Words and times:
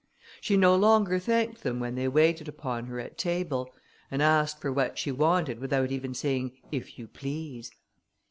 She 0.41 0.57
no 0.57 0.75
longer 0.75 1.19
thanked 1.19 1.61
them 1.61 1.79
when 1.79 1.93
they 1.93 2.07
waited 2.07 2.47
upon 2.47 2.85
her 2.87 2.99
at 2.99 3.19
table, 3.19 3.71
and 4.09 4.19
asked 4.19 4.59
for 4.59 4.71
what 4.73 4.97
she 4.97 5.11
wanted 5.11 5.59
without 5.59 5.91
even 5.91 6.15
saying, 6.15 6.53
if 6.71 6.97
you 6.97 7.07
please. 7.07 7.69